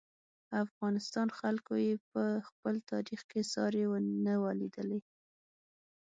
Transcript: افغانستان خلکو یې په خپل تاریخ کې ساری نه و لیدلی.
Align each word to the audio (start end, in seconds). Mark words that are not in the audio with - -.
افغانستان 0.65 1.27
خلکو 1.39 1.73
یې 1.85 1.93
په 2.11 2.23
خپل 2.47 2.75
تاریخ 2.91 3.21
کې 3.31 3.41
ساری 3.53 3.83
نه 4.25 4.33
و 4.41 4.43
لیدلی. 4.59 4.99